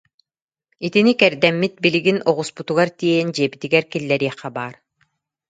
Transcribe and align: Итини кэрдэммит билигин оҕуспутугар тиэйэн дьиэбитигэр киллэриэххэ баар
Итини 0.85 1.13
кэрдэммит 1.21 1.73
билигин 1.83 2.19
оҕуспутугар 2.29 2.89
тиэйэн 2.99 3.29
дьиэбитигэр 3.35 3.85
киллэриэххэ 3.91 4.49
баар 4.55 4.75